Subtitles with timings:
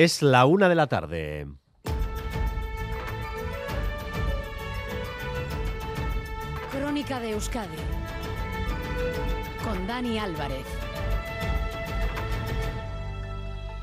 [0.00, 1.46] Es la una de la tarde.
[6.72, 7.76] Crónica de Euskadi
[9.62, 10.64] con Dani Álvarez.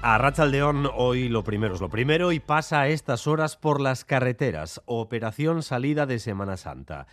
[0.01, 4.03] A Rachaldeón, hoy lo primero es lo primero y pasa a estas horas por las
[4.03, 4.81] carreteras.
[4.87, 7.05] Operación salida de Semana Santa.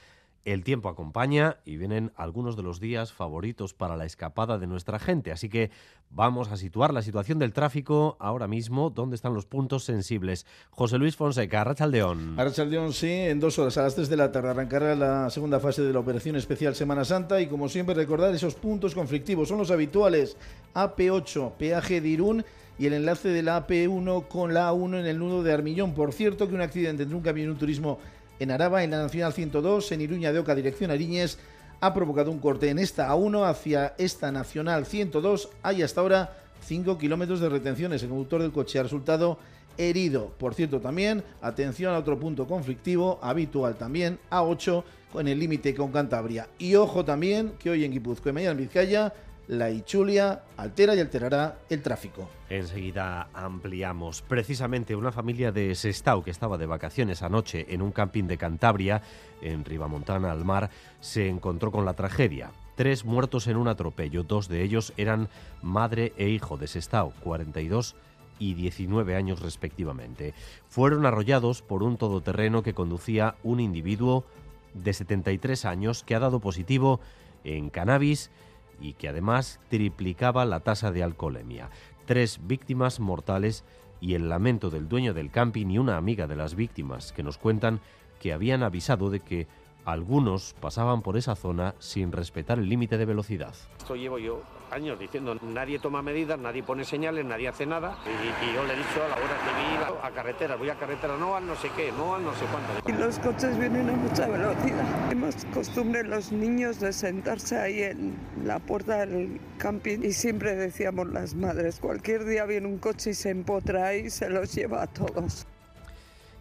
[0.45, 4.99] El tiempo acompaña y vienen algunos de los días favoritos para la escapada de nuestra
[4.99, 5.33] gente.
[5.33, 5.71] Así que
[6.11, 10.45] vamos a situar la situación del tráfico ahora mismo, dónde están los puntos sensibles.
[10.71, 12.39] José Luis Fonseca, Arrachaldeón.
[12.39, 15.81] Arrachaldeón, sí, en dos horas, a las tres de la tarde, arrancará la segunda fase
[15.81, 19.49] de la Operación Especial Semana Santa y, como siempre, recordar esos puntos conflictivos.
[19.49, 20.37] Son los habituales
[20.75, 22.45] AP8, peaje de Irún
[22.79, 25.95] y el enlace de la AP1 con la A1 en el nudo de Armillón.
[25.95, 27.99] Por cierto, que un accidente entre un camión y un turismo
[28.39, 31.39] en Araba, en la Nacional 102, en Iruña de Oca, dirección Ariñez,
[31.81, 35.51] ha provocado un corte en esta A1 hacia esta Nacional 102.
[35.63, 38.03] Hay hasta ahora 5 kilómetros de retenciones.
[38.03, 39.39] El conductor del coche ha resultado
[39.77, 40.33] herido.
[40.39, 45.93] Por cierto, también, atención a otro punto conflictivo, habitual también, A8, con el límite con
[45.93, 46.49] Cantabria.
[46.59, 49.13] Y ojo también que hoy en Guipúzcoa y mañana en Vizcaya
[49.47, 52.29] la Ichulia altera y alterará el tráfico.
[52.49, 54.23] Enseguida ampliamos.
[54.23, 59.03] Precisamente una familia de Sestao que estaba de vacaciones anoche en un camping de Cantabria,
[59.43, 62.53] en Ribamontana al mar, se encontró con la tragedia.
[62.75, 64.23] Tres muertos en un atropello.
[64.23, 65.29] Dos de ellos eran
[65.63, 67.95] madre e hijo de Sestao, 42
[68.39, 70.35] y 19 años respectivamente.
[70.69, 74.25] Fueron arrollados por un todoterreno que conducía un individuo
[74.73, 77.01] de 73 años que ha dado positivo
[77.45, 78.31] en cannabis
[78.81, 81.71] y que además triplicaba la tasa de alcoholemia.
[82.07, 83.65] Tres víctimas mortales
[84.01, 87.39] y el lamento del dueño del camping y una amiga de las víctimas que nos
[87.39, 87.81] cuentan
[88.21, 89.47] que habían avisado de que
[89.85, 93.55] algunos pasaban por esa zona sin respetar el límite de velocidad.
[93.79, 94.43] Esto llevo yo
[94.75, 97.97] años diciendo, nadie toma medidas, nadie pone señales, nadie hace nada.
[98.05, 101.37] Y, yo le he dicho a la Guardia Civil, a carretera, voy a carretera, no
[101.37, 102.91] al no sé qué, no al no sé cuánto.
[102.91, 105.13] Y los coches vienen a mucha velocidad.
[105.13, 111.09] Hemos costumbre los niños de sentarse ahí en la puerta del camping y siempre decíamos
[111.09, 114.83] las madres, cualquier día viene un coche y se empotra ahí y se los lleva
[114.83, 115.47] a todos.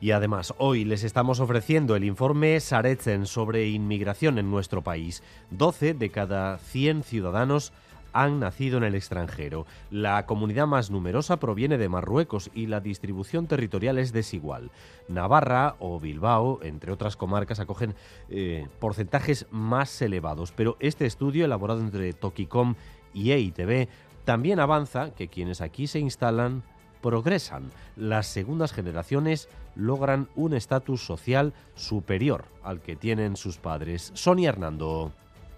[0.04, 5.24] Y además, hoy les estamos ofreciendo el informe Saretzen sobre inmigración en nuestro país.
[5.52, 7.72] 12 de cada 100 ciudadanos
[8.12, 9.66] han nacido en el extranjero.
[9.92, 14.72] La comunidad más numerosa proviene de Marruecos y la distribución territorial es desigual.
[15.08, 17.96] Navarra o Bilbao, entre otras comarcas, acogen
[18.28, 22.76] eh, porcentajes más elevados, pero este estudio, elaborado entre Tokicom
[23.14, 23.88] y EITB,
[24.26, 26.62] también avanza que quienes aquí se instalan
[27.04, 27.70] progresan.
[27.96, 34.12] Las segundas generaciones logran un estatus social superior al que tienen sus padres.
[34.16, 35.12] Sonia Hernando.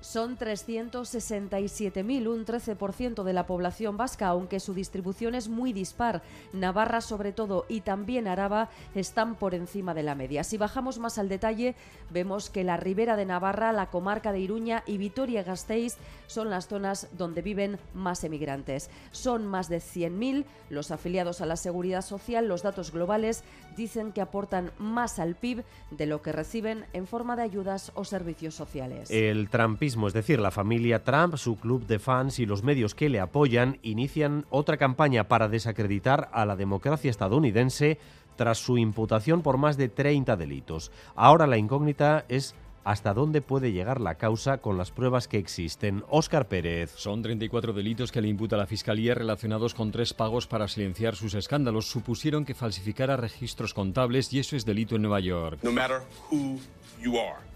[0.05, 6.21] Son 367.000, un 13% de la población vasca, aunque su distribución es muy dispar.
[6.53, 10.43] Navarra, sobre todo, y también Araba están por encima de la media.
[10.43, 11.73] Si bajamos más al detalle,
[12.11, 17.07] vemos que la ribera de Navarra, la comarca de Iruña y Vitoria-Gasteiz son las zonas
[17.17, 18.91] donde viven más emigrantes.
[19.09, 22.47] Son más de 100.000 los afiliados a la Seguridad Social.
[22.47, 23.43] Los datos globales
[23.75, 28.05] dicen que aportan más al PIB de lo que reciben en forma de ayudas o
[28.05, 29.09] servicios sociales.
[29.09, 29.49] El
[30.07, 33.79] es decir, la familia Trump, su club de fans y los medios que le apoyan
[33.81, 37.97] inician otra campaña para desacreditar a la democracia estadounidense
[38.35, 40.91] tras su imputación por más de 30 delitos.
[41.16, 42.55] Ahora la incógnita es
[42.85, 46.03] hasta dónde puede llegar la causa con las pruebas que existen.
[46.07, 46.91] Óscar Pérez.
[46.95, 51.34] Son 34 delitos que le imputa la Fiscalía relacionados con tres pagos para silenciar sus
[51.34, 51.89] escándalos.
[51.89, 55.59] Supusieron que falsificara registros contables y eso es delito en Nueva York.
[55.63, 56.01] No matter
[56.31, 56.59] who
[57.01, 57.54] you are.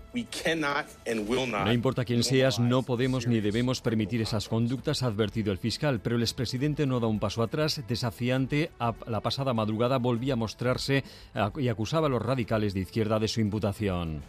[1.65, 5.99] No importa quién seas, no podemos ni debemos permitir esas conductas, ha advertido el fiscal,
[5.99, 8.71] pero el expresidente no da un paso atrás, desafiante.
[8.79, 11.03] A la pasada madrugada volvía a mostrarse
[11.57, 14.23] y acusaba a los radicales de izquierda de su imputación.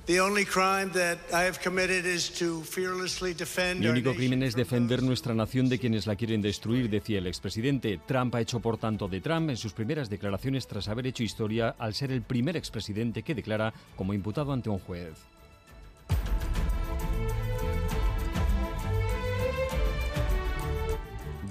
[3.81, 8.01] Mi único crimen es defender nuestra nación de quienes la quieren destruir, decía el expresidente.
[8.07, 11.75] Trump ha hecho por tanto de Trump en sus primeras declaraciones tras haber hecho historia
[11.79, 15.15] al ser el primer expresidente que declara como imputado ante un juez.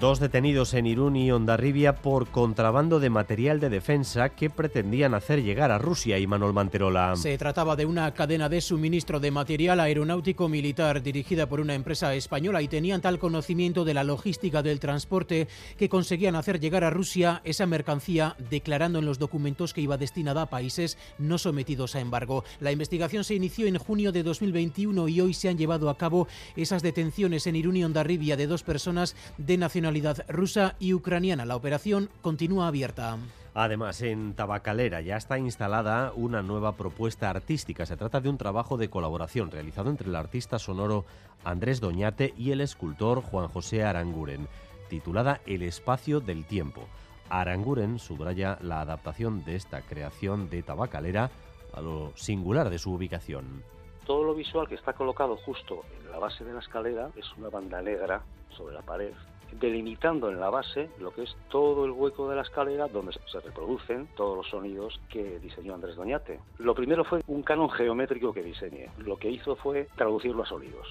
[0.00, 5.42] Dos detenidos en Irún y Ondarribia por contrabando de material de defensa que pretendían hacer
[5.42, 7.16] llegar a Rusia y Manuel Manterola.
[7.16, 12.14] Se trataba de una cadena de suministro de material aeronáutico militar dirigida por una empresa
[12.14, 16.88] española y tenían tal conocimiento de la logística del transporte que conseguían hacer llegar a
[16.88, 22.00] Rusia esa mercancía declarando en los documentos que iba destinada a países no sometidos a
[22.00, 22.42] embargo.
[22.60, 26.26] La investigación se inició en junio de 2021 y hoy se han llevado a cabo
[26.56, 29.89] esas detenciones en Irún y Ondarribia de dos personas de nacionalidad
[30.28, 31.44] rusa y ucraniana.
[31.44, 33.18] La operación continúa abierta.
[33.54, 37.84] Además, en Tabacalera ya está instalada una nueva propuesta artística.
[37.84, 41.04] Se trata de un trabajo de colaboración realizado entre el artista sonoro
[41.44, 44.46] Andrés Doñate y el escultor Juan José Aranguren,
[44.88, 46.86] titulada El espacio del tiempo.
[47.28, 51.30] Aranguren subraya la adaptación de esta creación de Tabacalera
[51.72, 53.64] a lo singular de su ubicación.
[54.06, 57.48] Todo lo visual que está colocado justo en la base de la escalera es una
[57.48, 58.22] banda negra
[58.56, 59.12] sobre la pared
[59.58, 63.40] delimitando en la base lo que es todo el hueco de la escalera donde se
[63.40, 66.40] reproducen todos los sonidos que diseñó Andrés Doñate.
[66.58, 68.90] Lo primero fue un canon geométrico que diseñé.
[68.98, 70.86] Lo que hizo fue traducirlo a sonidos.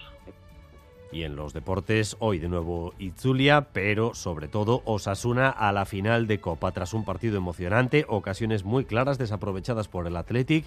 [1.11, 6.27] Y en los deportes, hoy de nuevo Itzulia, pero sobre todo Osasuna a la final
[6.27, 6.71] de Copa.
[6.71, 10.65] Tras un partido emocionante, ocasiones muy claras desaprovechadas por el Athletic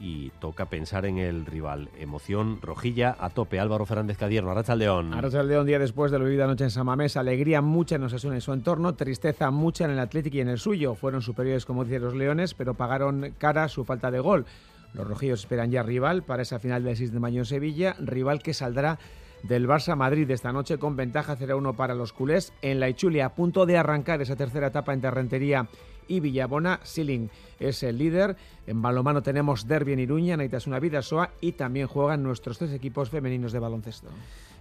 [0.00, 1.88] y toca pensar en el rival.
[1.98, 3.58] Emoción rojilla a tope.
[3.58, 5.14] Álvaro Fernández Cadierno, Arracha León.
[5.14, 7.16] Arracha León, día después de la vida anoche en Samamés.
[7.16, 10.58] Alegría mucha en Osasuna y su entorno, tristeza mucha en el Atlético y en el
[10.58, 10.94] suyo.
[10.94, 14.46] Fueron superiores, como dicen los Leones, pero pagaron cara su falta de gol.
[14.94, 18.42] Los rojillos esperan ya rival para esa final del 6 de mayo en Sevilla, rival
[18.42, 18.98] que saldrá
[19.42, 23.34] del Barça Madrid esta noche con ventaja 0-1 para los culés en la Ichulia, a
[23.34, 25.68] punto de arrancar esa tercera etapa en Terrentería
[26.08, 26.80] y Villabona.
[26.82, 28.36] Siling es el líder.
[28.66, 33.52] En balomano tenemos Derby en Iruña, Naitasuna Vidasoa y también juegan nuestros tres equipos femeninos
[33.52, 34.08] de baloncesto.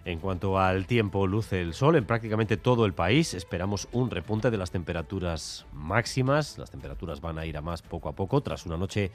[0.06, 3.34] En cuanto al tiempo, luce el sol en prácticamente todo el país.
[3.34, 6.58] Esperamos un repunte de las temperaturas máximas.
[6.58, 9.12] Las temperaturas van a ir a más poco a poco tras una noche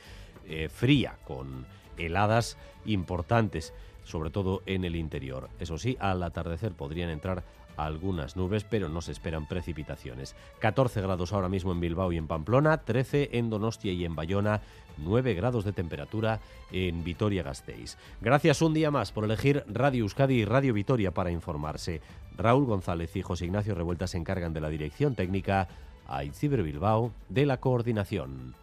[0.47, 1.65] eh, fría con
[1.97, 3.73] heladas importantes
[4.05, 5.49] sobre todo en el interior.
[5.59, 7.45] Eso sí, al atardecer podrían entrar
[7.77, 10.35] algunas nubes, pero no se esperan precipitaciones.
[10.61, 14.61] 14 grados ahora mismo en Bilbao y en Pamplona, 13 en Donostia y en Bayona,
[14.99, 16.41] 9 grados de temperatura
[16.71, 17.97] en Vitoria-Gasteiz.
[18.21, 22.01] Gracias un día más por elegir Radio Euskadi y Radio Vitoria para informarse.
[22.37, 25.69] Raúl González y José Ignacio Revuelta se encargan de la dirección técnica,
[26.09, 28.55] a Itziber Bilbao de la coordinación.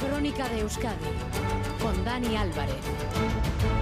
[0.00, 1.06] Crónica de Euskadi
[1.80, 3.81] con Dani Álvarez.